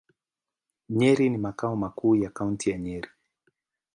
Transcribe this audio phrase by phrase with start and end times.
[0.89, 3.09] Nyeri ni makao makuu ya Kaunti ya Nyeri.